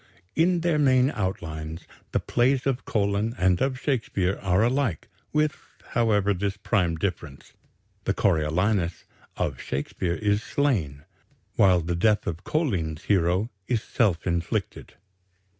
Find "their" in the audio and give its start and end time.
0.61-0.79